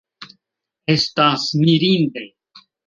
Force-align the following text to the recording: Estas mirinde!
Estas 0.95 1.47
mirinde! 1.63 2.29